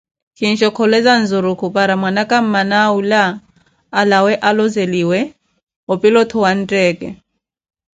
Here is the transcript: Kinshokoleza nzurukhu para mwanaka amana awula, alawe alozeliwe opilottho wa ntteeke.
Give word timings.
Kinshokoleza 0.37 1.11
nzurukhu 1.21 1.65
para 1.75 1.93
mwanaka 2.01 2.33
amana 2.43 2.75
awula, 2.87 3.23
alawe 3.99 4.33
alozeliwe 4.47 5.19
opilottho 5.93 6.37
wa 6.45 6.51
ntteeke. 6.59 7.09